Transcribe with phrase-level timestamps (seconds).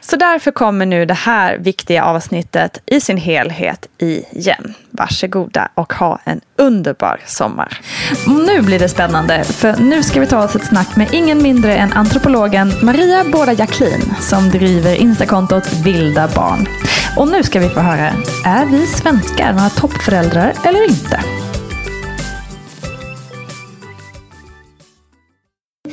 [0.00, 4.74] Så därför kommer nu det här viktiga avsnittet i sin helhet igen.
[4.90, 7.78] Varsågoda och ha en underbar sommar.
[8.26, 11.76] Nu blir det spännande för nu ska vi ta oss ett snack med ingen mindre
[11.76, 16.66] än antropologen Maria Båda Jacklin som driver instakontot Vilda Barn.
[17.16, 18.12] Och nu ska vi få höra,
[18.44, 21.43] är vi svenskar några toppföräldrar eller inte?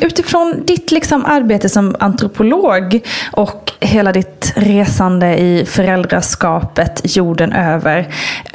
[0.01, 3.01] Utifrån ditt liksom arbete som antropolog
[3.31, 8.13] och hela ditt resande i föräldraskapet jorden över.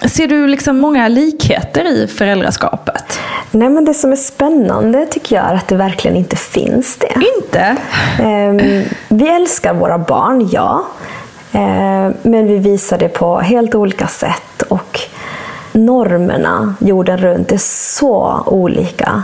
[0.08, 3.20] Ser du liksom många likheter i föräldraskapet?
[3.50, 7.14] Nej, men det som är spännande tycker jag är att det verkligen inte finns det.
[7.36, 7.76] Inte?
[8.18, 10.86] Ehm, vi älskar våra barn, ja.
[11.52, 15.00] Ehm, men vi visar det på helt olika sätt och
[15.72, 19.22] normerna jorden runt är så olika.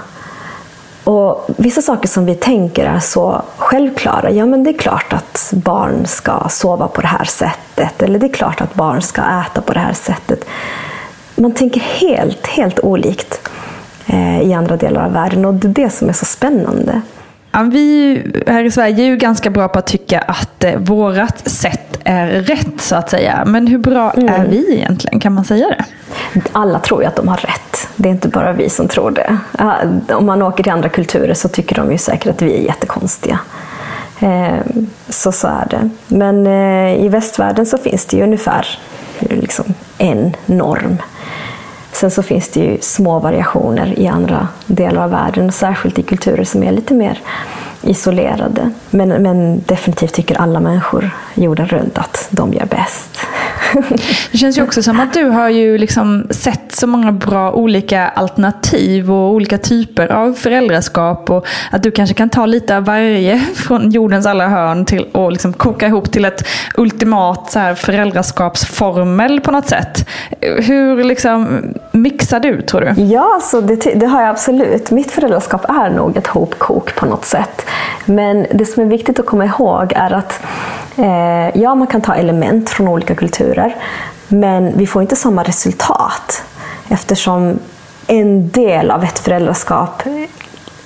[1.05, 4.31] Och Vissa saker som vi tänker är så självklara.
[4.31, 8.03] Ja, men det är klart att barn ska sova på det här sättet.
[8.03, 10.45] Eller det är klart att barn ska äta på det här sättet.
[11.35, 13.49] Man tänker helt, helt olikt
[14.07, 15.45] eh, i andra delar av världen.
[15.45, 17.01] Och det är det som är så spännande.
[17.61, 21.99] Vi här i Sverige är ju ganska bra på att tycka att eh, vårat sätt
[22.05, 23.45] är rätt så att säga.
[23.47, 25.21] Men hur bra är vi egentligen?
[25.21, 25.85] Kan man säga det?
[26.53, 27.89] Alla tror ju att de har rätt.
[27.97, 29.39] Det är inte bara vi som tror det.
[30.15, 33.39] Om man åker till andra kulturer så tycker de ju säkert att vi är jättekonstiga.
[34.21, 34.59] Eh,
[35.09, 35.91] Så så är det.
[36.09, 38.67] Men eh, i västvärlden så finns det ju ungefär
[39.19, 39.65] liksom
[39.99, 40.97] en norm.
[41.93, 46.45] Sen så finns det ju små variationer i andra delar av världen, särskilt i kulturer
[46.45, 47.21] som är lite mer
[47.83, 48.71] isolerade.
[48.91, 53.27] Men, men definitivt tycker alla människor jorden runt att de gör bäst.
[54.33, 58.09] Det känns ju också som att du har ju liksom sett så många bra olika
[58.09, 61.31] alternativ och olika typer av föräldraskap.
[61.31, 65.33] Och att du kanske kan ta lite av varje från jordens alla hörn till, och
[65.33, 70.09] liksom koka ihop till ett ultimat så här, föräldraskapsformel på något sätt.
[70.41, 73.03] Hur liksom mixar du tror du?
[73.03, 74.91] Ja, så det, det har jag absolut.
[74.91, 77.67] Mitt föräldraskap är nog ett hopkok på något sätt.
[78.05, 80.41] Men det som är viktigt att komma ihåg är att
[80.97, 83.77] eh, ja, man kan ta element från olika kulturer,
[84.29, 86.45] men vi får inte samma resultat
[86.89, 87.59] eftersom
[88.07, 90.03] en del av ett föräldraskap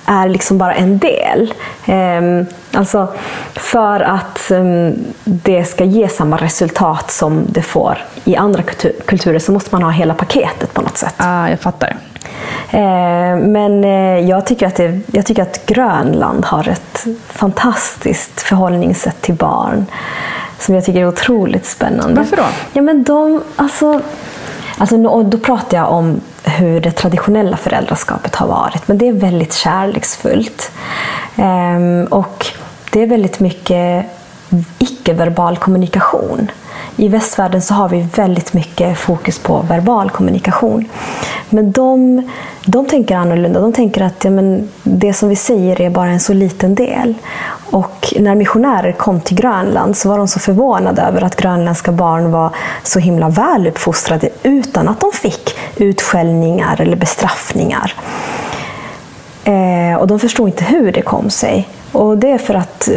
[0.05, 1.53] är liksom bara en del.
[1.87, 3.07] Um, alltså
[3.53, 9.39] för att um, det ska ge samma resultat som det får i andra kultur kulturer
[9.39, 11.15] så måste man ha hela paketet på något sätt.
[11.17, 11.89] Ja, ah, jag fattar.
[12.73, 12.79] Uh,
[13.47, 19.35] men uh, jag, tycker att det, jag tycker att Grönland har ett fantastiskt förhållningssätt till
[19.35, 19.85] barn
[20.59, 22.21] som jag tycker är otroligt spännande.
[22.21, 22.43] Varför då?
[22.73, 24.01] Ja, men de, alltså,
[24.77, 28.87] alltså, då pratar jag om hur det traditionella föräldraskapet har varit.
[28.87, 30.71] Men det är väldigt kärleksfullt.
[31.35, 32.47] Ehm, och
[32.91, 34.05] det är väldigt mycket
[34.77, 36.51] icke-verbal kommunikation.
[36.99, 40.85] I västvärlden så har vi väldigt mycket fokus på verbal kommunikation.
[41.49, 42.21] Men de,
[42.65, 43.59] de tänker annorlunda.
[43.59, 47.13] De tänker att ja, men det som vi säger är bara en så liten del.
[47.71, 52.31] Och när missionärer kom till Grönland så var de så förvånade över att grönländska barn
[52.31, 57.93] var så himla väl uppfostrade utan att de fick utskällningar eller bestraffningar.
[59.43, 61.67] Eh, och de förstod inte hur det kom sig.
[61.91, 62.89] Och det är för att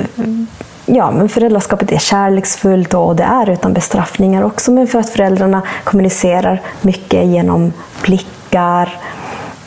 [0.95, 5.63] ja, men föräldraskapet är kärleksfullt och det är utan bestraffningar också, men för att föräldrarna
[5.85, 7.73] kommunicerar mycket genom
[8.03, 8.99] blickar,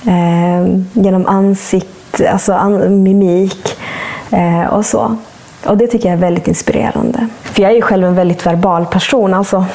[0.05, 3.77] eh, genom ansikte, alltså an mimik
[4.31, 5.17] eh, och så.
[5.65, 7.27] Och det tycker jag är väldigt inspirerande.
[7.41, 9.33] För jag är ju själv en väldigt verbal person.
[9.33, 9.65] Alltså,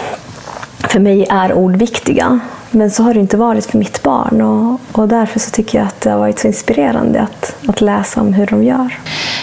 [0.78, 2.40] för mig är ord viktiga.
[2.70, 5.86] Men så har det inte varit för mitt barn och, och därför så tycker jag
[5.86, 8.98] att det har varit så inspirerande att, att läsa om hur de gör.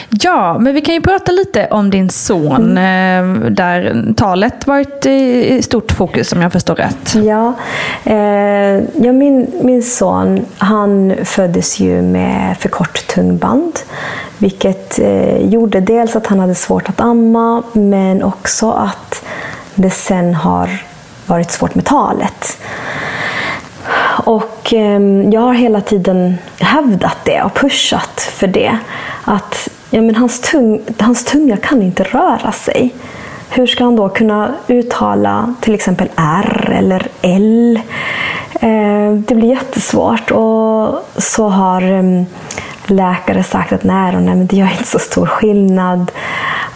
[0.09, 3.55] Ja, men vi kan ju prata lite om din son mm.
[3.55, 7.15] där talet varit i stort fokus om jag förstår rätt.
[7.15, 7.53] Ja,
[8.03, 8.15] eh,
[8.95, 13.79] ja min, min son han föddes ju med för kort tungband.
[14.37, 19.25] Vilket eh, gjorde dels att han hade svårt att amma men också att
[19.75, 20.69] det sen har
[21.25, 22.57] varit svårt med talet.
[24.25, 28.77] Och ehm, jag har hela tiden hävdat det och pushat för det.
[29.23, 32.93] Att ja, men hans, tung, hans tunga kan inte röra sig.
[33.49, 37.79] Hur ska han då kunna uttala till exempel R eller L?
[38.59, 40.31] Ehm, det blir jättesvårt.
[40.31, 42.25] Och så har ehm,
[42.85, 46.11] läkare sagt att nej, nej men det gör inte så stor skillnad.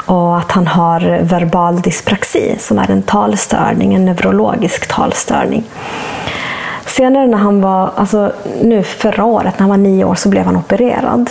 [0.06, 5.64] Och att han har verbal dyspraxi som är en talstörning, en neurologisk talstörning.
[6.90, 8.32] Senare när han var, alltså
[8.62, 11.30] nu förra året, när han var nio år, så blev han opererad.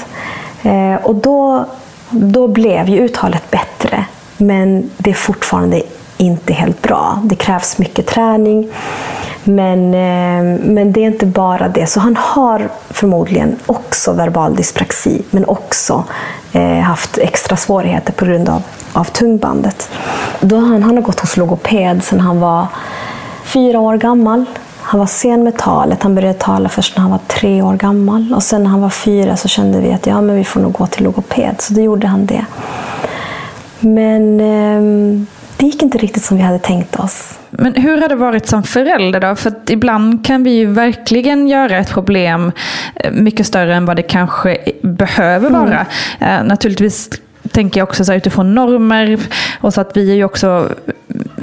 [0.63, 1.65] Eh, och då,
[2.11, 4.05] då blev ju uttalet bättre,
[4.37, 5.83] men det är fortfarande
[6.17, 7.19] inte helt bra.
[7.25, 8.71] Det krävs mycket träning.
[9.45, 11.87] Men, eh, men det är inte bara det.
[11.87, 16.05] Så han har förmodligen också verbal dyspraxi, men också
[16.53, 18.63] eh, haft extra svårigheter på grund av,
[18.93, 19.91] av tungbandet.
[20.41, 22.67] Då han, han har gått hos logoped sedan han var
[23.45, 24.45] fyra år gammal.
[24.89, 26.03] Han var sen med talet.
[26.03, 28.35] Han började tala först när han var tre år gammal.
[28.35, 30.73] Och sen när han var fyra så kände vi att ja, men vi får nog
[30.73, 31.55] gå till logoped.
[31.59, 32.45] Så då gjorde han det.
[33.81, 35.27] Men eh,
[35.57, 37.39] det gick inte riktigt som vi hade tänkt oss.
[37.51, 39.37] Men hur har det varit som förälder då?
[39.37, 42.53] För ibland kan vi ju verkligen göra ett problem
[42.95, 45.87] eh, mycket större än vad det kanske behöver vara.
[46.19, 46.41] Mm.
[46.41, 47.11] Uh, naturligtvis
[47.53, 49.19] tänker jag också så utifrån normer.
[49.61, 50.69] Och så att vi är ju också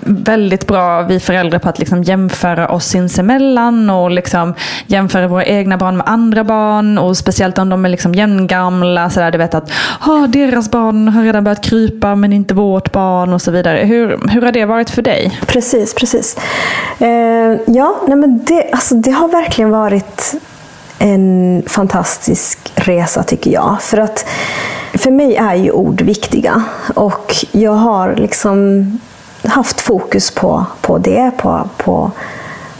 [0.06, 4.54] väldigt bra, vi föräldrar, på att liksom jämföra oss sinsemellan och liksom
[4.88, 6.98] jämföra våra egna barn med andra barn.
[6.98, 9.10] Och speciellt om de är liksom jämngamla.
[9.10, 9.72] Så där, du vet att
[10.08, 13.78] oh, deras barn har redan börjat krypa men inte vårt barn och så vidare.
[13.78, 15.40] Hur, hur har det varit för dig?
[15.46, 16.38] Precis, precis.
[17.00, 20.36] Eh, ja, nej men det, alltså, det har verkligen varit
[21.00, 23.78] en fantastisk resa tycker jag.
[23.82, 24.26] För att
[24.94, 26.64] för mig är ju ord viktiga
[26.96, 28.86] och jag har liksom
[29.48, 32.12] haft fokus på, på det, på, på,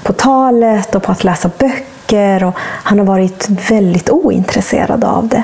[0.04, 2.44] på talet och på att läsa böcker.
[2.44, 5.44] Och han har varit väldigt ointresserad av det.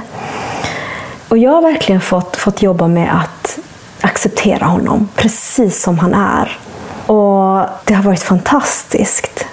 [1.27, 3.59] Och jag har verkligen fått, fått jobba med att
[4.01, 6.59] acceptera honom precis som han är.
[7.05, 9.45] Och det har varit fantastiskt.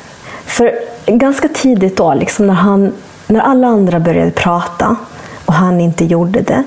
[0.45, 0.73] För
[1.07, 2.93] ganska tidigt då, liksom när, han,
[3.27, 4.97] när alla andra började prata
[5.47, 6.63] och han inte gjorde det,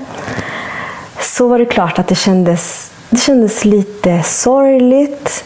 [1.19, 5.43] så var det klart att det kändes det kändes lite sorgligt,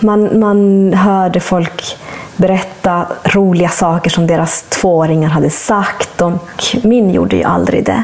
[0.00, 1.96] Man, man hörde folk
[2.36, 6.20] berätta roliga saker som deras tvååringar hade sagt.
[6.20, 8.02] Och min gjorde ju aldrig det.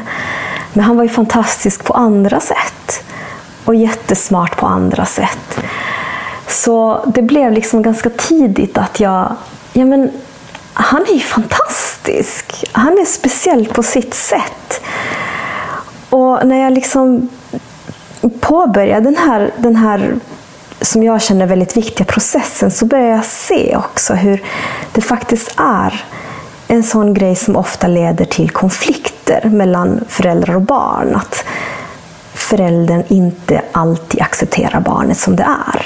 [0.73, 3.03] Men han var ju fantastisk på andra sätt.
[3.65, 5.59] Och jättesmart på andra sätt.
[6.47, 9.35] Så det blev liksom ganska tidigt att jag...
[9.73, 10.11] Ja men,
[10.73, 12.63] han är ju fantastisk.
[12.71, 14.81] Han är speciell på sitt sätt.
[16.09, 17.29] Och när jag liksom
[18.29, 20.15] påbörjar den här, den här
[20.81, 24.43] som jag känner väldigt viktiga processen så börjar jag se också hur
[24.91, 26.03] det faktiskt är
[26.67, 31.15] en sån grej som ofta leder till konflikter mellan föräldrar och barn.
[31.15, 31.45] Att
[32.33, 35.85] föräldern inte alltid accepterar barnet som det är.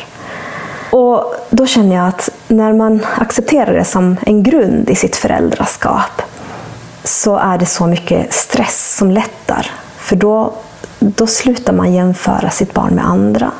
[0.91, 6.22] Och Då känner jag att när man accepterar det som en grund i sitt föräldraskap
[7.03, 9.72] så är det så mycket stress som lättar.
[9.98, 10.53] För då,
[10.99, 13.51] då slutar man jämföra sitt barn med andra.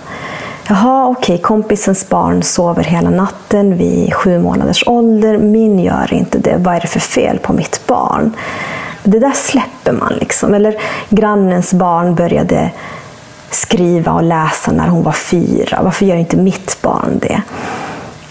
[0.68, 5.38] Jaha, okej, okay, kompisens barn sover hela natten vid sju månaders ålder.
[5.38, 6.56] Min gör inte det.
[6.58, 8.34] Vad är det för fel på mitt barn?
[9.04, 10.14] Det där släpper man.
[10.20, 10.54] liksom.
[10.54, 10.76] Eller
[11.10, 12.72] grannens barn började
[13.50, 15.80] skriva och läsa när hon var fyra.
[15.84, 17.42] Varför gör inte mitt barn det?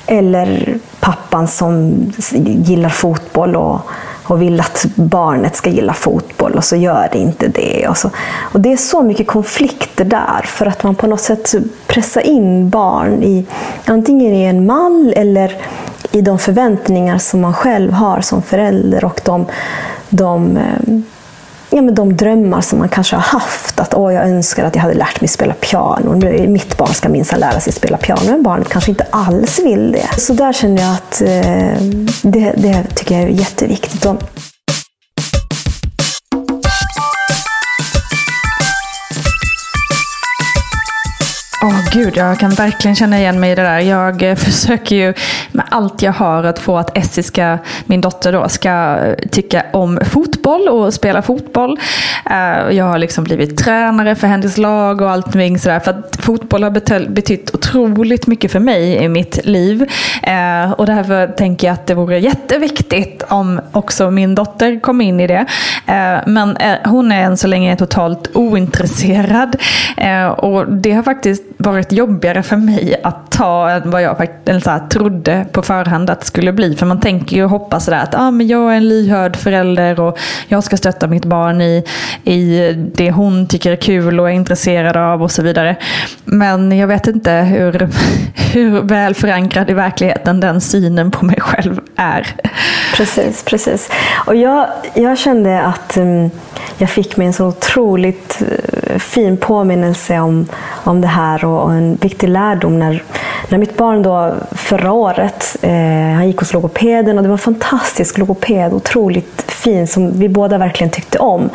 [0.07, 1.95] Eller pappan som
[2.35, 3.81] gillar fotboll och,
[4.31, 7.89] och vill att barnet ska gilla fotboll och så gör det inte det.
[7.89, 8.11] Och, så.
[8.53, 11.55] och Det är så mycket konflikter där för att man på något sätt
[11.87, 13.47] pressar in barn i
[13.85, 15.57] antingen i en mall eller
[16.13, 19.47] i de förväntningar som man själv har som förälder och de,
[20.09, 21.01] de eh,
[21.71, 23.81] ja, men de drömmar som man kanske har haft.
[23.81, 26.15] Att Åh, jag önskar att jag hade lärt mig spela piano.
[26.15, 28.21] Nu, mitt barn ska minsann lära sig spela piano.
[28.25, 30.21] Men barnet kanske inte alls vill det.
[30.21, 31.83] Så där känner jag att eh,
[32.23, 34.05] det, det tycker jag är jätteviktigt.
[34.07, 34.23] Och
[41.93, 43.79] gud, jag kan verkligen känna igen mig i det där.
[43.79, 45.15] Jag eh, försöker ju
[45.53, 49.65] med allt jag har att få att Essie, ska, min dotter, då, ska eh, tycka
[49.73, 51.79] om fotboll och spela fotboll.
[52.31, 55.81] Eh, jag har liksom blivit tränare för hennes lag och allting sådär.
[55.81, 59.83] För att fotboll har betytt otroligt mycket för mig i mitt liv.
[60.77, 65.27] Och därför tänker jag att det vore jätteviktigt om också min dotter kom in i
[65.27, 65.47] det.
[66.27, 69.57] Men hon är än så länge totalt ointresserad.
[70.37, 74.71] och det har faktiskt varit jobbigare för mig att ta än vad jag eller så
[74.71, 76.77] här, trodde på förhand att det skulle bli.
[76.77, 80.01] För man tänker ju och hoppas sådär att ah, men jag är en lyhörd förälder
[80.01, 81.85] och jag ska stötta mitt barn i,
[82.25, 85.77] i det hon tycker är kul och är intresserad av och så vidare.
[86.25, 87.89] Men jag vet inte hur,
[88.53, 92.27] hur väl förankrad i verkligheten den synen på mig själv är.
[92.97, 93.91] Precis, precis.
[94.27, 96.31] Och jag, jag kände att um,
[96.79, 100.47] jag fick mig en så otroligt eh, fin påminnelse om,
[100.85, 103.03] om det här och, och en viktig lärdom när,
[103.49, 107.39] när mitt barn då förra året, eh, han gick hos logopeden och det var en
[107.39, 111.51] fantastisk logoped, otroligt fin som vi båda verkligen tyckte om.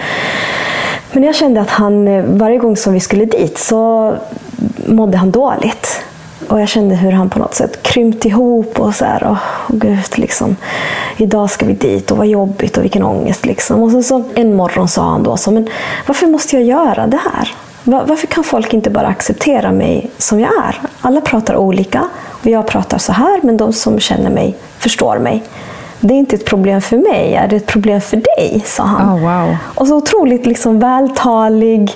[1.12, 4.14] Men jag kände att han, eh, varje gång som vi skulle dit så
[4.86, 6.04] mådde han dåligt.
[6.48, 10.00] Och jag kände hur han på något sätt krympte ihop och så här, oh, gud,
[10.16, 10.56] liksom,
[11.18, 13.46] idag ska vi dit och vad jobbigt och vilken ångest.
[13.46, 13.84] Liksom.
[13.84, 15.68] Och så, så en morgon sa han då så, men
[16.08, 17.52] varför måste jag göra det här?
[17.84, 20.82] Varför kan folk inte bara acceptera mig som jag är?
[21.02, 22.04] Alla pratar olika
[22.42, 25.44] och jag pratar så här, men de som känner mig förstår mig.
[26.00, 28.64] Det är inte ett problem för mig, är det ett problem för dig?
[28.66, 29.18] sa han.
[29.18, 29.58] Oh, wow.
[29.76, 31.92] Och så otroligt liksom vältalig,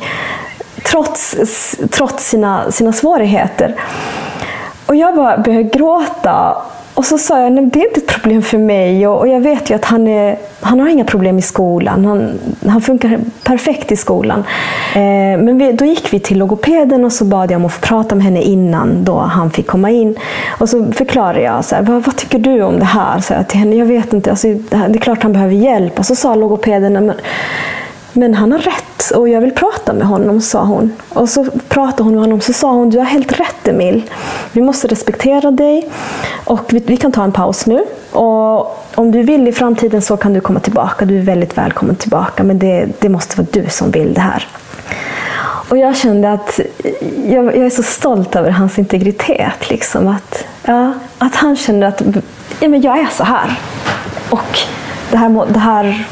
[0.84, 1.36] trots,
[1.92, 3.76] trots sina, sina svårigheter.
[4.86, 6.58] Och jag bara började gråta
[6.98, 9.08] och så sa jag, nej det är inte ett problem för mig.
[9.08, 12.06] Och, och, jag vet ju att han, är, han har inga problem i skolan.
[12.06, 14.44] Han, han funkar perfekt i skolan.
[14.96, 15.02] Eh,
[15.44, 18.16] men vi, då gick vi till logopeden och så bad jag om att få prata
[18.16, 20.16] med henne innan då han fick komma in.
[20.60, 23.20] Och så förklarade jag, så här, vad, vad, tycker du om det här?
[23.20, 26.00] Så jag till henne, jag vet inte, alltså, det är klart han behöver hjälp.
[26.00, 27.14] Och så sa logopeden, men,
[28.18, 30.92] men han har rätt och jag vill prata med honom, sa hon.
[31.10, 34.04] Och så pratade hon med honom så sa hon, du har helt rätt Emil.
[34.52, 35.90] Vi måste respektera dig
[36.46, 37.84] och vi, vi, kan ta en paus nu.
[38.12, 41.06] Och om du vill i framtiden så kan du komma tillbaka.
[41.06, 44.48] Du är väldigt välkommen tillbaka, men det, det måste vara du som vill det här.
[45.70, 46.60] Och jag kände att
[47.26, 49.70] jag, jag är så stolt över hans integritet.
[49.70, 52.02] Liksom, att, ja, att han kände att
[52.60, 53.60] ja, men jag är så här.
[54.30, 54.60] Och
[55.12, 56.08] det här, det här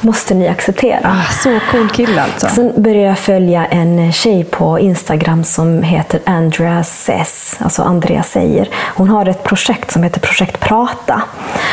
[0.00, 1.00] måste ni acceptera.
[1.04, 2.48] Ah, så cool kille alltså.
[2.48, 8.68] Sen började jag följa en tjej på Instagram som heter Andrea Sess, alltså Andrea säger.
[8.94, 11.22] Hon har ett projekt som heter Projekt Prata.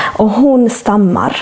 [0.01, 1.37] Och hon stammar.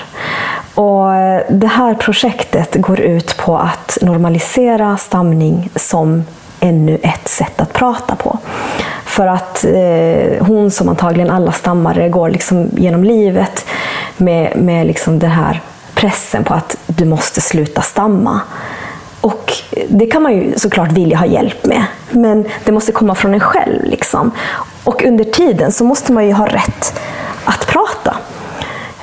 [0.76, 1.12] Och
[1.50, 6.24] det här projektet går ut på att normalisera stamning som
[6.60, 8.38] ännu ett sätt att prata på.
[9.06, 13.66] För att eh, hon som antagligen alla stammare går liksom genom livet
[14.18, 15.62] med, med liksom den här
[16.02, 18.40] pressen på att du måste sluta stamma.
[19.22, 19.54] Och
[19.90, 23.40] det kan man ju såklart vilja ha hjälp med, men det måste komma från en
[23.40, 23.86] själv.
[23.86, 24.32] Liksom.
[24.84, 27.00] Och under tiden så måste man ju ha rätt
[27.46, 28.18] att prata.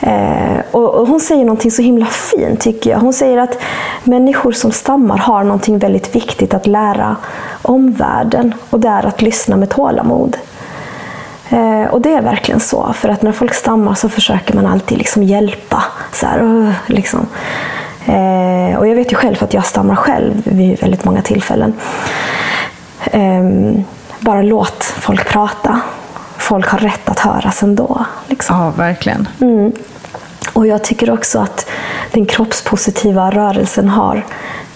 [0.01, 2.99] Eh, och, hon säger någonting så himla fint tycker jag.
[2.99, 3.59] Hon säger att
[4.05, 7.17] människor som stammar har någonting väldigt viktigt att lära
[7.63, 10.37] om världen och det är att lyssna med tålamod.
[11.51, 14.99] Eh, och det är verkligen så, för att när folk stammar så försöker man alltid
[14.99, 15.85] liksom hjälpa.
[16.13, 17.27] Så här, liksom.
[18.07, 21.73] Eh, och jag vet ju själv att jag stammar själv vid väldigt många tillfällen.
[23.05, 23.85] Ehm,
[24.21, 25.81] bara låt folk prata.
[26.39, 28.05] Folk har rätt att höras ändå.
[28.27, 28.57] Liksom.
[28.57, 29.29] Ja, verkligen.
[29.41, 29.73] Mm.
[30.53, 31.71] Och jag tycker också att
[32.13, 34.25] den kroppspositiva rörelsen har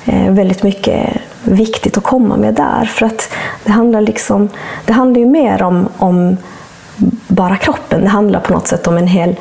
[0.05, 2.85] eh, väldigt mycket viktigt att komma med där.
[2.85, 3.29] För att
[3.65, 4.49] det handlar, liksom,
[4.85, 6.37] det handlar ju mer om, om
[7.29, 8.01] bara kroppen.
[8.01, 9.37] Det handlar på något sätt om en hel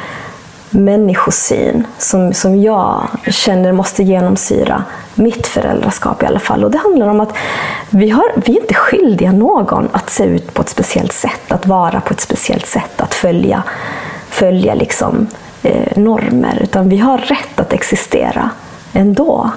[0.69, 4.83] människosyn som, som jag känner måste genomsyra
[5.15, 6.63] mitt föräldraskap i alla fall.
[6.63, 7.33] Och det handlar om att
[7.89, 11.65] vi, har, vi är inte skyldiga någon att se ut på ett speciellt sätt, att
[11.65, 13.63] vara på ett speciellt sätt, att följa,
[14.29, 15.27] följa liksom,
[15.63, 16.59] eh, normer.
[16.63, 18.49] Utan vi har rätt att existera
[18.93, 19.51] ändå.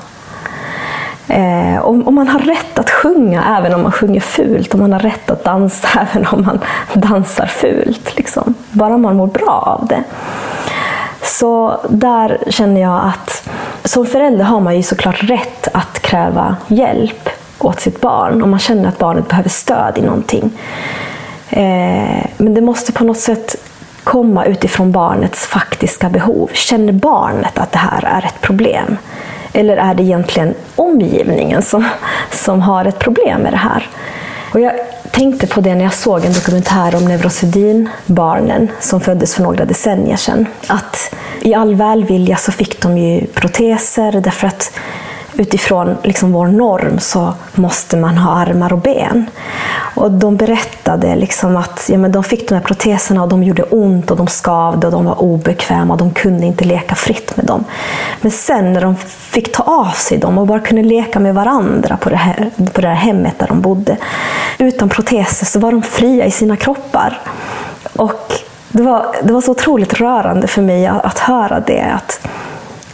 [1.28, 4.75] Eh, och, och, man har rätt att sjunga även om man sjunger fult.
[4.75, 6.61] Och man har rätt att dansa även om man
[6.93, 8.16] dansar fult.
[8.16, 8.54] Liksom.
[8.71, 10.04] Bara man mår bra av det.
[11.23, 13.49] Så där känner jag att
[13.85, 17.28] som förälder har man ju såklart rätt att kräva hjälp
[17.59, 20.50] åt sitt barn om man känner att barnet behöver stöd i någonting.
[21.50, 23.57] Eh, men det måste på något sätt
[24.04, 26.50] komma utifrån barnets faktiska behov.
[26.52, 28.97] Känner barnet att det här är ett problem?
[29.54, 31.84] Eller är det egentligen omgivningen som,
[32.30, 33.88] som har ett problem med det här?
[34.52, 34.73] Och jag
[35.11, 40.16] tänkte på det när jag såg en dokumentär om neurosedynbarnen som föddes för några decennier
[40.16, 40.46] sedan.
[40.66, 44.73] Att i all välvilja så fick de ju proteser därför att
[45.37, 49.26] utifrån liksom vår norm så måste man ha armar och ben.
[49.97, 53.62] Och de berättade liksom att ja, men de fick de här proteserna och de gjorde
[53.62, 57.47] ont och de skavde och de var obekväma och de kunde inte leka fritt med
[57.47, 57.64] dem.
[58.20, 61.97] Men sen när de fick ta av sig dem och bara kunde leka med varandra
[61.97, 63.97] på det, här, på det här hemmet där de bodde,
[64.59, 67.20] utan proteser så var de fria i sina kroppar.
[67.97, 68.33] Och
[68.68, 71.81] det var, det var så otroligt rörande för mig att, att höra det.
[71.81, 72.29] Att,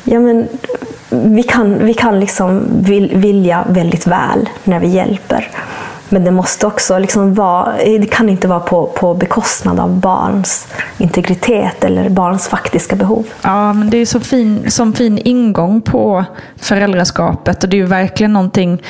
[0.05, 0.49] ja, men,
[1.11, 2.67] vi kan, vi kan liksom
[3.13, 5.49] vilja väldigt väl när vi hjälper.
[6.13, 10.69] Men det måste också liksom vara, det kan inte vara på, på bekostnad av barns
[10.99, 13.27] integritet eller barns faktiska behov.
[13.43, 16.25] Ja, men det är så fin, som fin ingång på
[16.57, 18.83] föräldraskapet och det är ju verkligen någonting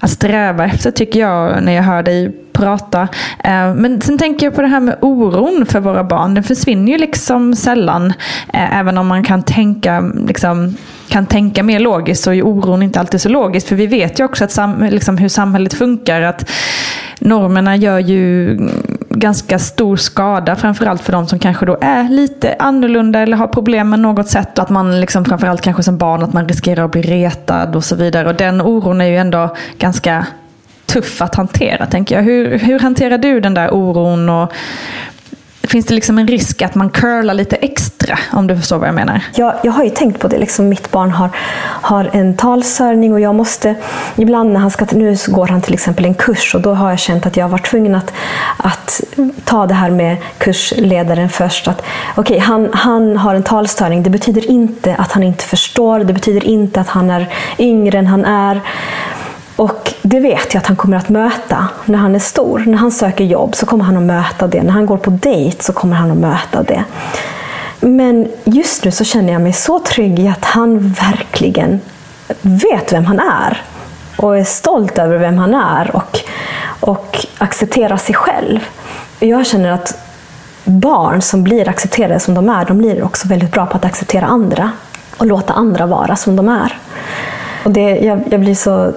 [0.00, 3.08] att sträva efter tycker jag när jag hör dig prata.
[3.44, 6.34] Eh, men sen tänker jag på det här med oron för våra barn.
[6.34, 8.12] Den försvinner ju liksom sällan.
[8.52, 10.76] Eh, även om man kan tänka, liksom,
[11.14, 13.68] kan tänka mer logiskt så är oron inte alltid så logisk.
[13.68, 16.22] För vi vet ju också att sam, liksom, hur samhället funkar.
[16.22, 16.50] Att
[17.18, 18.58] normerna gör ju
[19.10, 23.90] ganska stor skada, framförallt för de som kanske då är lite annorlunda eller har problem
[23.90, 24.58] med något sätt.
[24.58, 27.96] Att man liksom, framförallt kanske som barn, att man riskerar att bli retad och så
[27.96, 28.28] vidare.
[28.28, 30.26] Och den oron är ju ändå ganska
[30.86, 32.22] tuff att hantera, tänker jag.
[32.22, 34.28] Hur, hur hanterar du den där oron?
[34.28, 34.52] Och
[35.68, 38.94] Finns det liksom en risk att man curlar lite extra, om du förstår vad jag
[38.94, 39.20] menar?
[39.34, 40.38] Jag, jag har ju tänkt på det.
[40.38, 41.30] Liksom, mitt barn har,
[41.82, 43.74] har en talsörning och jag måste,
[44.16, 46.98] ibland när han ska, nu går han till exempel en kurs och då har jag
[46.98, 48.12] känt att jag var tvungen att,
[48.56, 49.00] att
[49.44, 51.68] ta det här med kursledaren först.
[51.68, 51.82] Att,
[52.16, 56.44] okay, han, han har en talstörning, det betyder inte att han inte förstår, det betyder
[56.44, 58.60] inte att han är yngre än han är.
[59.56, 62.64] Och det vet jag att han kommer att möta när han är stor.
[62.66, 64.62] När han söker jobb så kommer han att möta det.
[64.62, 66.84] När han går på dejt så kommer han att möta det.
[67.80, 71.80] Men just nu så känner jag mig så trygg i att han verkligen
[72.42, 73.62] vet vem han är.
[74.16, 76.20] Och är stolt över vem han är och,
[76.80, 78.60] och accepterar sig själv.
[79.18, 79.98] Jag känner att
[80.64, 84.26] barn som blir accepterade som de är, de blir också väldigt bra på att acceptera
[84.26, 84.70] andra.
[85.16, 86.78] Och låta andra vara som de är.
[87.64, 88.92] Och det, jag, jag blir så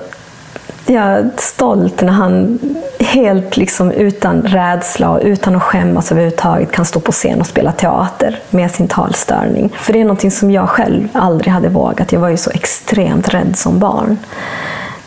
[0.90, 2.60] jag är stolt när han
[3.00, 7.72] helt liksom utan rädsla och utan att skämmas överhuvudtaget kan stå på scen och spela
[7.72, 9.74] teater med sin talstörning.
[9.78, 12.12] För det är någonting som jag själv aldrig hade vågat.
[12.12, 14.18] Jag var ju så extremt rädd som barn.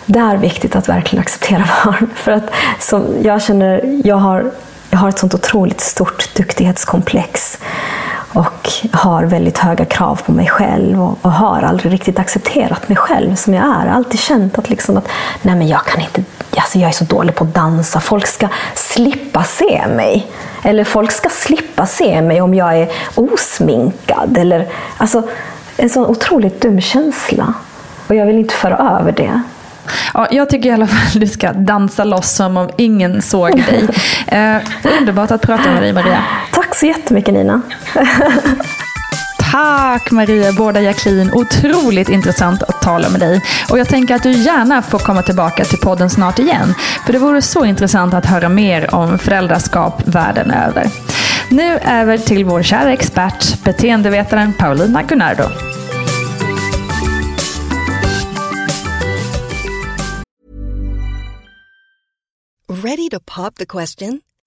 [0.06, 2.10] Det är viktigt att verkligen acceptera barn.
[2.14, 4.50] För att som jag känner, jag har,
[4.90, 7.58] jag har ett sånt otroligt stort duktighetskomplex
[8.32, 12.96] och har väldigt höga krav på mig själv och, och, har aldrig riktigt accepterat mig
[12.96, 13.86] själv som jag är.
[13.86, 15.08] Alltid känt att, liksom att
[15.42, 16.24] nej men jag, kan inte,
[16.56, 18.00] alltså jag är så dålig på att dansa.
[18.00, 20.26] Folk ska slippa se mig.
[20.62, 24.38] Eller folk ska slippa se mig om jag är osminkad.
[24.38, 25.22] Eller, alltså,
[25.76, 27.54] en sån otroligt dum känsla.
[28.06, 29.42] Och jag vill inte föra över det.
[30.14, 33.56] Ja, jag tycker i alla fall att du ska dansa loss som om ingen såg
[33.56, 33.88] dig.
[34.26, 34.56] Eh,
[35.00, 36.24] underbart att prata med dig Maria.
[36.80, 37.62] Tack så jättemycket Nina.
[39.52, 41.30] Tack Maria Båda Jacklin.
[41.32, 43.42] Otroligt intressant att tala med dig.
[43.70, 46.74] Och jag tänker att du gärna får komma tillbaka till podden snart igen.
[47.06, 50.86] För det vore så intressant att höra mer om föräldraskap världen över.
[51.50, 55.44] Nu över till vår kära expert, beteendevetaren Paulina Gunnardo.
[62.68, 64.20] Ready to pop the question?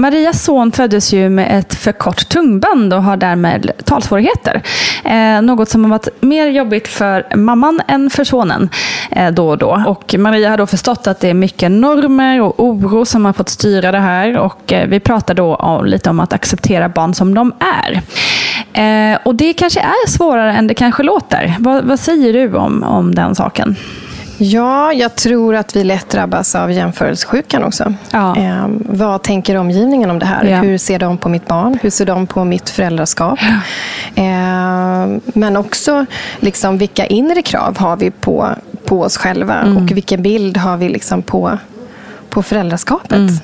[0.00, 4.62] Marias son föddes ju med ett för kort tungband och har därmed talsvårigheter.
[5.04, 8.68] Eh, något som har varit mer jobbigt för mamman än för sonen
[9.10, 9.82] eh, då och då.
[9.86, 13.48] Och Maria har då förstått att det är mycket normer och oro som har fått
[13.48, 14.38] styra det här.
[14.38, 18.02] Och eh, vi pratar då om, lite om att acceptera barn som de är.
[18.72, 21.56] Eh, och det kanske är svårare än det kanske låter.
[21.58, 23.76] Vad, vad säger du om, om den saken?
[24.38, 27.94] Ja, jag tror att vi lätt drabbas av jämförelsesjukan också.
[28.10, 28.36] Ja.
[28.36, 30.44] Eh, vad tänker omgivningen om det här?
[30.44, 30.60] Ja.
[30.60, 31.78] Hur ser de på mitt barn?
[31.82, 33.38] Hur ser de på mitt föräldraskap?
[34.14, 36.06] Eh, men också
[36.38, 38.48] liksom, vilka inre krav har vi på,
[38.84, 39.54] på oss själva?
[39.54, 39.76] Mm.
[39.76, 41.58] Och vilken bild har vi liksom på,
[42.30, 43.12] på föräldraskapet?
[43.12, 43.34] Mm.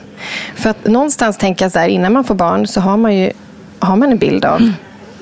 [0.55, 3.33] För att någonstans tänka så här, innan man får barn så har man ju
[3.79, 4.73] har man en bild av Mm.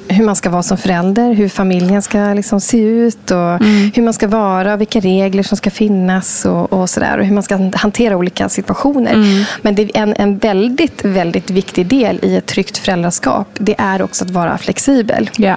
[0.08, 3.90] Hur man ska vara som förälder, hur familjen ska liksom se ut och Mm.
[3.94, 7.18] hur man ska vara, vilka regler som ska finnas och, och sådär.
[7.18, 9.12] Och hur man ska hantera olika situationer.
[9.12, 9.44] Mm.
[9.62, 13.46] Men det är en, en väldigt, väldigt viktig del i ett tryggt föräldraskap.
[13.54, 15.30] Det är också att vara flexibel.
[15.36, 15.56] Ja.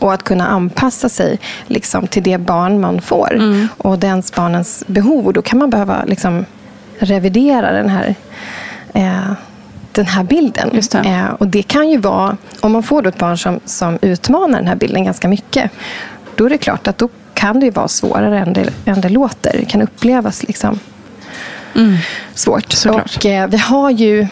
[0.00, 3.34] Och att kunna anpassa sig liksom, till det barn man får.
[3.34, 3.68] Mm.
[3.78, 5.26] Och dens barnens behov.
[5.26, 6.44] Och då kan man behöva liksom,
[6.98, 8.14] revidera den här
[8.92, 9.32] eh,
[9.94, 10.70] den här bilden.
[10.72, 10.94] Det.
[10.94, 14.68] Eh, och det kan ju vara, om man får ett barn som, som utmanar den
[14.68, 15.70] här bilden ganska mycket,
[16.34, 19.08] då är det klart att då kan det ju vara svårare än det, än det
[19.08, 19.56] låter.
[19.58, 20.78] Det kan upplevas liksom
[22.34, 22.72] svårt.
[22.72, 23.16] Såklart.
[23.16, 24.26] Och eh, vi har ju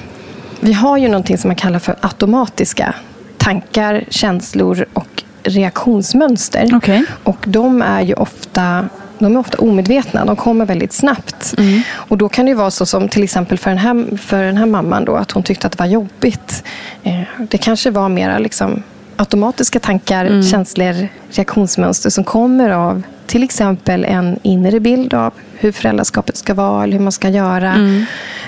[0.60, 2.94] vi har ju någonting som man kallar för automatiska
[3.38, 6.70] tankar, känslor och reaktionsmönster.
[6.74, 7.04] Okej.
[7.24, 8.88] Och de är ju ofta
[9.22, 10.24] de är ofta omedvetna.
[10.24, 11.54] De kommer väldigt snabbt.
[11.58, 11.82] Mm.
[11.92, 14.66] Och Då kan det vara så som till exempel för den här, för den här
[14.66, 16.64] mamman, då, att hon tyckte att det var jobbigt.
[17.02, 18.82] Eh, det kanske var mera liksom,
[19.16, 20.42] automatiska tankar, Mm.
[20.42, 26.82] känslor, reaktionsmönster som kommer av till exempel en inre bild av hur föräldraskapet ska vara
[26.82, 27.72] eller hur man ska göra.
[27.74, 28.04] Mm.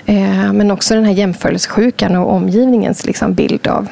[0.06, 3.88] Eh, men också den här jämförelsesjukan och omgivningens liksom, bild av,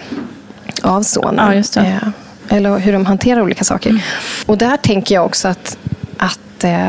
[0.83, 1.63] av sonen.
[1.75, 1.81] Ja.
[1.83, 1.93] Mm.
[1.97, 2.09] Eh,
[2.57, 4.05] eller hur de hanterar olika saker.
[4.47, 5.79] Och där tänker jag också att,
[6.17, 6.89] att eh,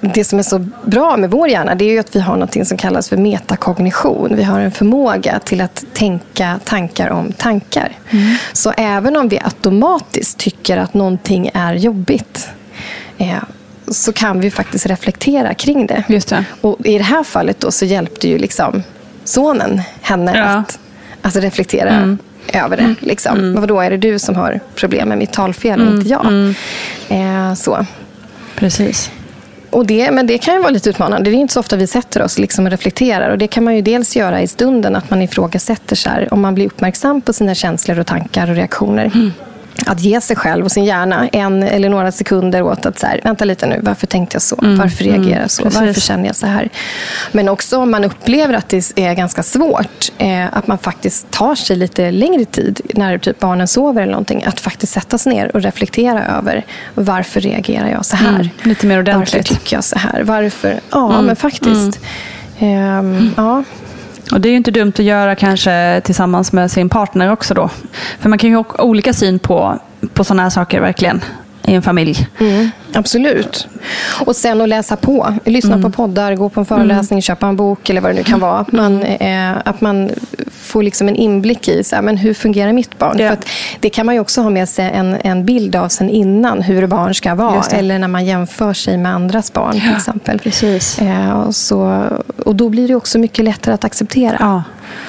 [0.00, 2.66] det som är så bra med vår hjärna det är ju att vi har något
[2.68, 4.36] som kallas för metakognition.
[4.36, 7.92] Vi har en förmåga till att tänka tankar om tankar.
[8.10, 8.36] Mm.
[8.52, 12.48] Så även om vi automatiskt tycker att någonting är jobbigt
[13.18, 13.36] eh,
[13.88, 16.04] så kan vi faktiskt reflektera kring det.
[16.08, 16.44] Just det.
[16.60, 18.82] Och I det här fallet då så hjälpte ju liksom
[19.24, 20.44] sonen henne Ja.
[20.44, 20.78] att,
[21.22, 22.18] att reflektera Mm.
[22.52, 22.94] över det.
[23.00, 23.54] Liksom.
[23.54, 26.26] Vad då är det du som har problem med mitt talfel och inte jag?
[26.26, 26.54] Mm.
[27.08, 27.86] Eh, så.
[28.56, 29.10] Precis.
[29.70, 31.30] Och det, men det kan ju vara lite utmanande.
[31.30, 33.30] Det är inte så ofta vi sätter oss liksom och reflekterar.
[33.30, 36.40] Och Det kan man ju dels göra i stunden, att man ifrågasätter så här, om
[36.40, 39.10] man blir uppmärksam på sina känslor och tankar och reaktioner.
[39.14, 39.32] Mm.
[39.86, 43.20] Att ge sig själv och sin hjärna en eller några sekunder åt att så här,
[43.24, 44.58] vänta lite nu, varför tänkte jag så?
[44.62, 45.62] Mm, Varför reagerar jag så?
[45.62, 45.80] precis.
[45.80, 46.68] Varför känner jag så här?
[47.32, 51.54] Men också om man upplever att det är ganska svårt, eh, att man faktiskt tar
[51.54, 55.56] sig lite längre tid när typ barnen sover eller någonting, att faktiskt sätta sig ner
[55.56, 58.34] och reflektera över varför reagerar jag så här?
[58.34, 59.34] Mm, lite mer ordentligt.
[59.34, 60.22] Varför tycker jag så här?
[60.22, 60.80] Varför?
[60.90, 62.00] Ja, Mm, men faktiskt.
[62.58, 63.64] Ehm, ja.
[64.32, 67.70] Och det är ju inte dumt att göra kanske tillsammans med sin partner också då.
[68.20, 69.78] För man kan ju ha olika syn på,
[70.14, 71.20] på sådana här saker verkligen
[71.66, 72.28] i en familj.
[72.40, 73.68] Mm, absolut.
[74.26, 75.34] Och sen att läsa på.
[75.44, 75.82] Lyssna Mm.
[75.82, 78.58] på poddar, gå på en föreläsning, köpa en bok eller vad det nu kan vara.
[78.58, 80.10] Att man, eh, att man
[80.52, 83.16] får liksom en inblick i så här, men hur fungerar mitt barn.
[83.18, 83.28] Ja.
[83.28, 83.38] För
[83.80, 86.86] det kan man ju också ha med sig en, en bild av sen innan hur
[86.86, 87.62] barn ska vara.
[87.72, 90.38] Eller när man jämför sig med andras barn till Ja, exempel.
[90.38, 90.98] precis.
[90.98, 92.04] Eh, och, så,
[92.44, 94.36] och då blir det också mycket lättare att acceptera.
[94.40, 94.62] Ja,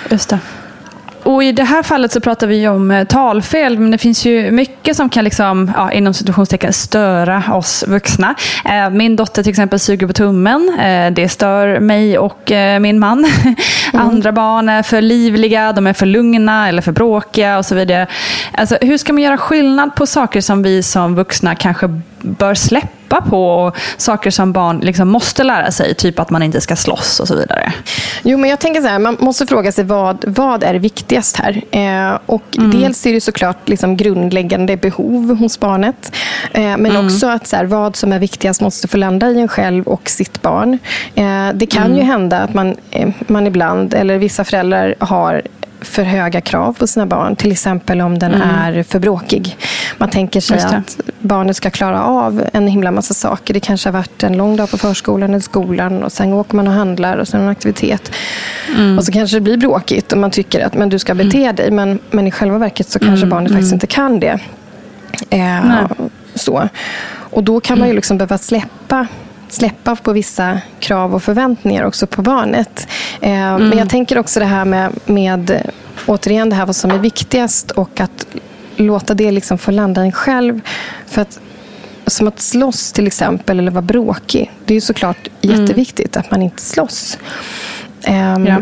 [0.10, 0.40] just det.
[1.28, 4.52] Och I det här fallet så pratar vi om eh, talfel, men det finns ju
[4.52, 8.36] mycket som kan liksom, ja, inom situationstecken störa oss vuxna.
[8.66, 10.78] Eh, Min dotter till exempel suger på tummen.
[10.80, 13.26] Eh, Det stör mig och min man.
[13.94, 18.08] Andra barn är för livliga, de är för lugna eller för bråkiga och så vidare.
[18.54, 21.88] Alltså, hur ska man göra skillnad på saker som vi som vuxna kanske
[22.22, 26.62] bör släppa på och saker som barn liksom måste lära sig, typ att man inte
[26.62, 27.74] ska slåss och så vidare?
[28.24, 31.62] Jo, men jag tänker så här, man måste fråga sig vad, vad är viktigast här?
[31.72, 32.82] Eh, och Mm.
[32.82, 36.12] Dels är det såklart liksom grundläggande behov hos barnet.
[36.52, 37.06] Eh, men Mm.
[37.06, 40.10] också att så här, vad som är viktigast måste få landa i en själv och
[40.10, 40.80] sitt barn.
[41.16, 41.98] Eh, det kan Mm.
[41.98, 45.42] ju hända att man, eh, man ibland, eller vissa föräldrar har
[45.82, 47.36] för höga krav på sina barn.
[47.36, 49.58] Till exempel om den är för bråkig.
[49.98, 50.80] Man tänker sig Mm.
[50.80, 53.54] Att barnet ska klara av en himla massa saker.
[53.54, 56.68] Det kanske har varit en lång dag på förskolan eller skolan och sen åker man
[56.68, 58.12] och handlar och sen en aktivitet.
[58.76, 58.98] Mm.
[58.98, 61.72] Och så kanske det blir bråkigt och man tycker att men du ska bete dig.
[61.72, 64.40] Men, men i själva verket så kanske barnet faktiskt inte kan det.
[65.30, 65.88] Eh, Mm.
[66.36, 66.70] Så.
[67.10, 69.08] Och då kan man ju liksom behöva släppa
[69.50, 72.88] släppa på vissa krav och förväntningar också på barnet.
[73.22, 73.70] Eh, Mm.
[73.70, 75.72] Men jag tänker också det här med, med
[76.06, 78.28] återigen det här vad som är viktigast och att
[78.76, 80.62] låta det liksom få landa en själv.
[81.06, 81.40] För att
[82.08, 84.52] som att slåss till exempel eller vara bråkig.
[84.66, 87.18] Det är ju såklart jätteviktigt att man inte slåss.
[88.04, 88.58] Ehm, Ja.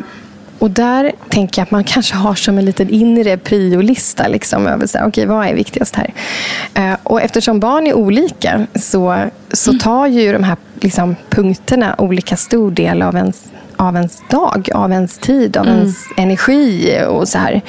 [0.59, 4.87] Och där tänker jag att man kanske har som en liten inre priolista liksom, över
[4.87, 6.13] så här, okay, vad är viktigast här.
[6.73, 12.37] Eh, och eftersom barn är olika så, så tar ju de här liksom, punkterna olika
[12.37, 17.37] stor del av ens av ens dag, av ens tid, av ens energi och så
[17.37, 17.61] här.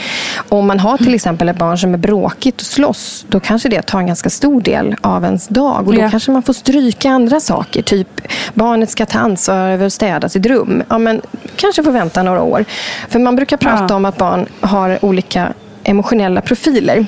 [0.49, 3.83] Om man har till exempel ett barn som är bråkigt och slåss, då kanske det
[3.83, 5.89] tar en ganska stor del av ens dag.
[5.89, 6.11] Och då Ja.
[6.11, 7.83] kanske man får stryka andra saker.
[7.83, 8.09] Typ
[8.55, 10.83] barnet ska ta ansvar över att städa sitt rum.
[10.89, 11.21] Ja, men
[11.57, 12.65] kanske får vänta några år.
[13.09, 13.95] För man brukar prata Ja.
[13.95, 15.53] om att barn har olika
[15.85, 17.07] emotionella profiler.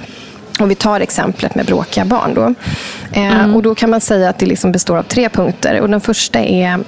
[0.60, 2.34] Och vi tar exemplet med bråkiga barn.
[2.34, 2.54] Då.
[3.20, 5.80] Eh, och då kan man säga att det liksom består av tre punkter.
[5.80, 6.78] Och den första är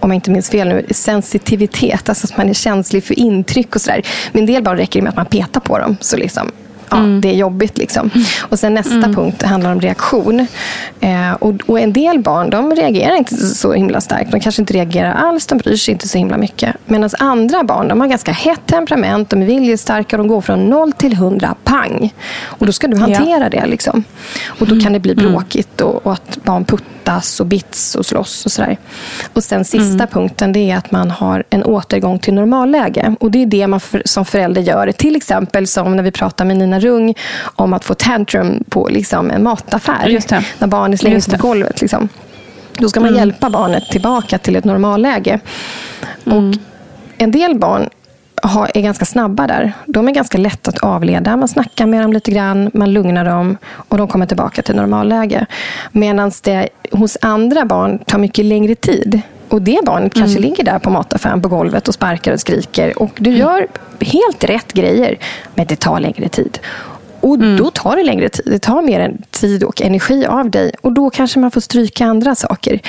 [0.00, 2.08] om jag inte minns fel nu, sensitivitet.
[2.08, 4.06] Alltså att man är känslig för intryck och sådär.
[4.32, 5.96] Men en del barn räcker det med att man petar på dem.
[6.00, 6.52] Så liksom,
[6.90, 7.78] ja, det är jobbigt.
[7.78, 8.10] Liksom.
[8.40, 10.46] Och sen nästa punkt handlar om reaktion.
[11.00, 14.30] Eh, och, och en del barn de reagerar inte så himla starkt.
[14.30, 15.46] De kanske inte reagerar alls.
[15.46, 16.76] De bryr sig inte så himla mycket.
[16.86, 19.30] Medan andra barn de har ganska hett temperament.
[19.30, 20.16] De är viljestarka.
[20.16, 22.14] De går från noll till hundra pang.
[22.44, 23.66] Och då ska du hantera det.
[23.66, 24.04] Liksom.
[24.46, 28.44] Och då kan det bli bråkigt och, och att barn puttas och bits och slåss
[28.46, 28.76] och sådär.
[29.32, 33.14] Och sen sista punkten det är att man har en återgång till normalläge.
[33.20, 34.92] Och det är det man för, som förälder gör.
[34.92, 37.14] Till exempel som när vi pratar med Nina Rung
[37.56, 40.08] om att få tantrum på liksom, en mataffär.
[40.58, 41.80] När barnet sig på golvet.
[41.80, 42.08] Liksom.
[42.78, 45.40] Då ska man hjälpa barnet tillbaka till ett normalläge.
[46.24, 46.42] Och
[47.18, 47.88] en del barn
[48.42, 49.72] har, är ganska snabba där.
[49.86, 51.36] De är ganska lätta att avleda.
[51.36, 55.46] Man snackar med dem lite grann, man lugnar dem och de kommer tillbaka till normalläge.
[55.92, 59.20] Medan det hos andra barn tar mycket längre tid.
[59.48, 63.02] Och det barnet kanske ligger där på mataffären på golvet och sparkar och skriker.
[63.02, 63.66] Och du gör
[64.00, 65.18] helt rätt grejer,
[65.54, 66.58] men det tar längre tid.
[67.20, 68.44] Och då tar det längre tid.
[68.46, 70.72] Det tar mer tid och energi av dig.
[70.80, 72.80] Och då kanske man får stryka andra saker.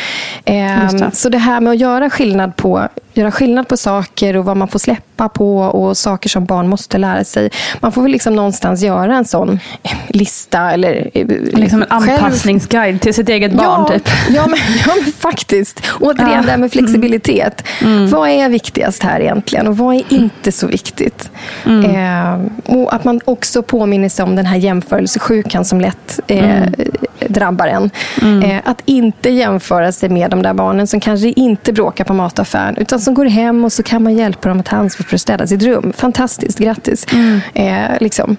[0.46, 1.12] Ehm, det.
[1.16, 2.88] Så det här med att göra skillnad, på,
[3.20, 6.98] göra skillnad på saker och vad man får släppa på och saker som barn måste
[6.98, 7.50] lära sig.
[7.80, 9.60] Man får väl liksom någonstans göra en sån
[10.08, 10.72] lista.
[10.72, 13.86] Eller, eh, Liksom en anpassningsguide till sitt eget barn.
[13.90, 14.10] Ja, Typ.
[14.30, 15.82] ja, men, ja, men faktiskt.
[16.00, 16.42] Återigen, Ja.
[16.42, 17.64] det här med flexibilitet.
[18.12, 21.30] Vad är viktigast här egentligen och vad är inte så viktigt?
[21.66, 26.64] Eh, och Att man också påminner sig om den här jämförelsesjukan som lätt eh,
[27.30, 27.90] drabbar en.
[28.44, 32.78] Eh, att inte jämföra sig med de där barnen som kanske inte bråkar på mataffären
[32.78, 35.22] utan som går hem och så kan man hjälpa dem att ta ansvar för att
[35.22, 35.94] städa sitt rum.
[35.98, 37.06] Fantastiskt, grattis.
[37.54, 38.38] Eh, liksom.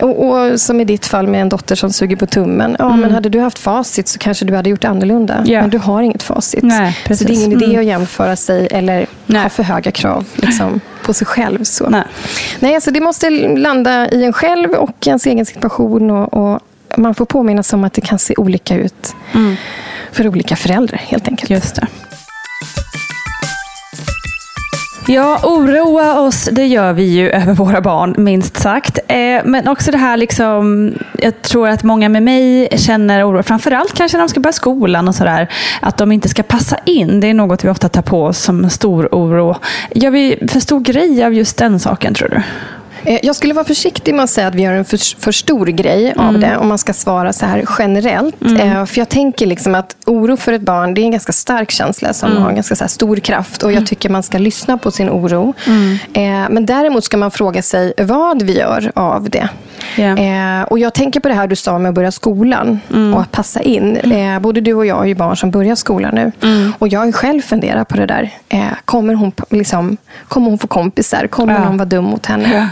[0.00, 2.76] och, och som i ditt fall med en dotter som suger på tummen.
[2.78, 5.42] Ja, men hade du haft facit så kanske du hade gjort annorlunda.
[5.46, 5.60] Ja.
[5.60, 6.62] Men du har inget facit.
[6.62, 7.78] Nej, så det är ingen idé Mm.
[7.80, 9.42] att jämföra sig eller Nej.
[9.42, 11.64] ha för höga krav liksom, på sig själv.
[11.64, 11.88] Så.
[11.88, 12.02] Nej.
[12.60, 16.10] Nej, alltså det måste landa i en själv och ens egen situation.
[16.10, 16.60] Och, och
[16.96, 19.14] man får påminna sig om att det kan se olika ut
[20.12, 21.50] för olika föräldrar helt enkelt.
[21.50, 21.86] Just det.
[25.06, 28.98] Ja, oroa oss, det gör vi ju över våra barn, minst sagt.
[29.08, 33.94] Eh, men också det här, liksom, jag tror att många med mig känner oro, framförallt
[33.94, 35.48] kanske när de ska börja skolan och sådär,
[35.82, 37.20] att de inte ska passa in.
[37.20, 39.56] Det är något vi ofta tar på oss som stor oro.
[39.94, 42.42] Gör vi för stor grej av just den saken, tror du?
[43.04, 45.66] Eh, Jag skulle vara försiktig med att säga att vi gör en för, för stor
[45.66, 46.26] grej Mm.
[46.28, 48.36] av det, om man ska svara så här generellt.
[48.60, 51.70] Eh, För jag tänker liksom att oro för ett barn, det är en ganska stark
[51.70, 52.42] känsla som Mm.
[52.42, 53.62] har en ganska stor kraft.
[53.62, 55.54] Och jag tycker man ska lyssna på sin oro.
[55.66, 55.92] Mm.
[56.14, 59.48] Eh, Men däremot ska man fråga sig vad vi gör av det.
[59.96, 63.14] Eh, och jag tänker på det här du sa med att börja skolan Mm.
[63.14, 63.98] och att passa in.
[64.40, 66.32] Både du och jag har ju barn som börjar skolan nu.
[66.42, 66.72] Mm.
[66.78, 68.30] Och jag har själv funderat på det där.
[68.84, 69.96] Kommer, hon, liksom,
[70.28, 71.26] kommer hon få kompisar?
[71.26, 71.64] Kommer Ja.
[71.64, 72.50] någon vara dum mot henne?
[72.54, 72.66] Ja.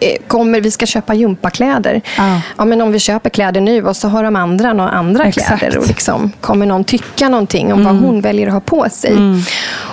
[0.00, 2.00] Eh, Kommer vi ska köpa gympakläder?
[2.16, 2.40] Ja.
[2.56, 5.48] Ja, men om vi köper kläder nu och så har de andra några andra Exakt.
[5.48, 5.58] Mm.
[5.58, 5.78] kläder.
[5.78, 9.16] Och liksom, kommer någon tycka någonting om vad hon väljer att ha på sig?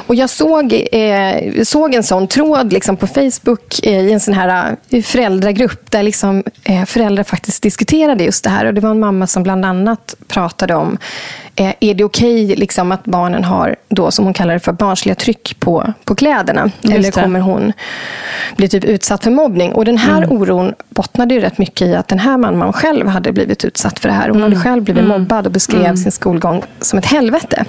[0.08, 4.34] Och jag såg, eh, såg en sån tråd liksom på Facebook eh, i en sån
[4.34, 8.66] här eh, föräldragrupp där liksom, eh, föräldrar faktiskt diskuterade just det här.
[8.66, 10.98] Och Det var en mamma som bland annat pratade om
[11.56, 15.16] Eh, är det okej liksom, att barnen har, då, som hon kallar det för, barnsliga
[15.16, 16.72] tryck på, på kläderna?
[16.82, 17.12] Just Eller det.
[17.12, 17.74] kommer hon
[18.56, 19.74] bli typ utsatt för mobbning?
[19.74, 23.32] Och den här oron bottnade ju rätt mycket i att den här mamman själv hade
[23.32, 24.30] blivit utsatt för det här.
[24.30, 27.66] Hon hade själv blivit mobbad och beskrev sin skolgång som ett helvete.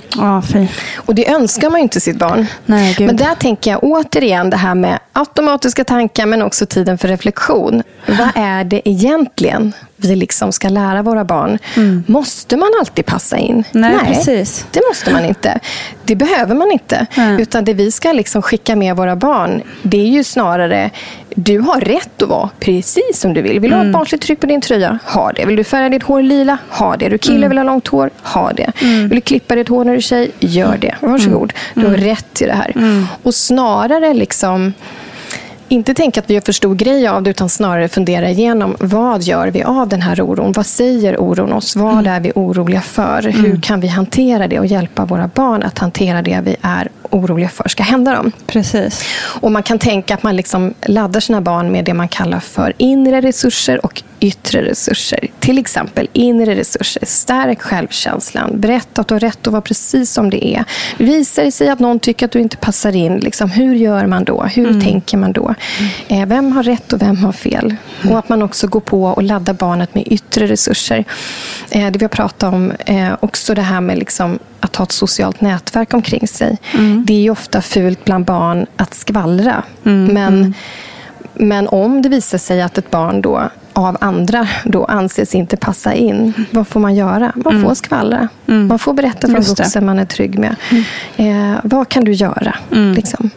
[0.53, 0.71] Fint.
[0.97, 2.47] Och det önskar man ju inte sitt barn.
[2.67, 2.97] Nej.
[2.99, 7.83] Men där tänker jag återigen det här med automatiska tankar men också tiden för reflektion.
[8.07, 9.73] Vad är det egentligen
[10.05, 11.59] vi liksom ska lära våra barn?
[12.07, 13.65] Måste man alltid passa in?
[13.73, 14.67] Nej, precis.
[14.71, 15.61] det måste man inte.
[16.05, 17.07] Det behöver man inte.
[17.15, 17.43] Nej.
[17.43, 20.91] Utan det vi ska liksom skicka med våra barn, det är ju snarare
[21.37, 23.61] du har rätt att vara precis som du vill.
[23.61, 24.99] Vill du ha ett barnsligt tryck på din tröja?
[25.05, 25.45] Ha det.
[25.45, 26.59] Vill du färga ditt hår lila?
[26.69, 27.09] Ha det.
[27.09, 28.11] Du kille vill ha långt hår?
[28.23, 28.73] Ha det.
[28.81, 30.31] Vill du klippa ditt hår när du är tjej?
[30.41, 30.95] Gör det.
[31.01, 31.53] Varsågod.
[31.75, 32.73] Du har rätt till det här.
[33.23, 34.73] Och snarare liksom
[35.73, 39.23] inte tänka att vi gör för stor grej av det, utan snarare fundera igenom vad
[39.23, 40.53] gör vi av den här oron?
[40.53, 41.77] Vad säger oron oss?
[41.77, 43.23] Vad är vi oroliga för?
[43.23, 47.49] Hur kan vi hantera det och hjälpa våra barn att hantera det vi är oroliga
[47.49, 48.33] för ska hända dem?
[48.47, 49.05] Precis.
[49.41, 52.73] Och man kan tänka att man liksom laddar sina barn med det man kallar för
[52.79, 55.29] inre resurser och yttre resurser.
[55.41, 57.03] Till exempel inre resurser.
[57.07, 58.61] Stärk självkänslan.
[58.61, 60.65] Berätta att du har rätt att vara precis som det är.
[60.99, 64.25] Visar det sig att någon tycker att du inte passar in, liksom, hur gör man
[64.25, 64.43] då?
[64.43, 65.55] Hur tänker man då?
[66.09, 67.77] Eh, vem har rätt och vem har fel?
[68.11, 71.05] Och att man också går på och laddar barnet med yttre resurser.
[71.71, 74.93] Eh, det vi har pratat om, eh, också det här med liksom att ha ett
[74.93, 76.59] socialt nätverk omkring sig.
[77.07, 79.63] Det är ofta fult bland barn att skvallra.
[79.83, 80.55] Men,
[81.35, 85.95] men om det visar sig att ett barn då av andra då anses inte passa
[85.95, 87.33] in, vad får man göra?
[87.35, 88.29] Man får skvallra.
[88.47, 90.57] Man får berätta för en vuxen man är trygg med.
[91.17, 92.55] Eh, vad kan du göra?
[92.71, 93.31] Liksom.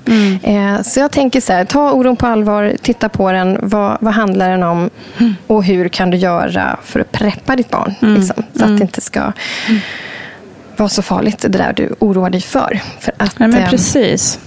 [0.44, 3.58] Eh, så jag tänker så här, ta oron på allvar, titta på den.
[3.62, 4.90] Vad, vad handlar den om?
[5.48, 7.94] Och hur kan du göra för att preppa ditt barn?
[8.00, 9.32] Liksom, så att det inte ska
[10.80, 12.80] vara så farligt, det där du oroar dig för.
[13.00, 14.40] för att, Nej, men eh, precis.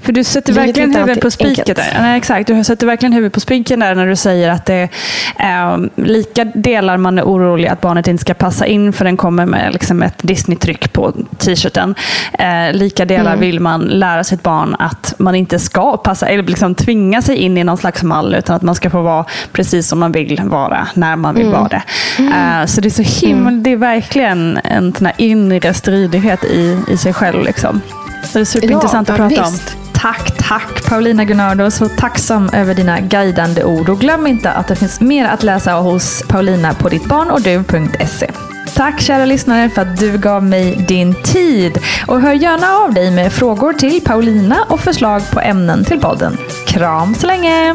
[0.00, 1.96] För du sätter verkligen huvudet på spiken där.
[2.00, 4.88] Nej, exakt, du sätter verkligen huvudet på spiken där när du säger att det
[5.36, 9.16] är eh, lika delar man är orolig att barnet inte ska passa in för den
[9.16, 11.94] kommer med liksom ett Disney-tryck på t-shirten.
[12.38, 13.40] Eh, lika delar Mm.
[13.40, 17.58] vill man lära sitt barn att man inte ska passa eller liksom tvinga sig in
[17.58, 20.88] i någon slags mall utan att man ska få vara precis som man vill vara
[20.94, 21.58] när man vill Mm.
[21.60, 21.82] vara det.
[22.18, 26.78] Eh, så det är så himla, det är verkligen en sån här inre stridighet i,
[26.88, 27.42] i sig själv.
[27.44, 27.80] Liksom.
[28.24, 29.74] Så det är superintressant Ja, att prata visst.
[29.76, 29.92] om.
[29.92, 31.70] Tack, tack Paulina Gunnardo.
[31.70, 33.88] Så tacksam över dina guidande ord.
[33.88, 38.30] Och glöm inte att det finns mer att läsa hos Paulina på dittbarnochdu.se.
[38.74, 41.78] Tack kära lyssnare för att du gav mig din tid.
[42.06, 46.36] Och hör gärna av dig med frågor till Paulina och förslag på ämnen till podden.
[46.66, 47.74] Kram så länge!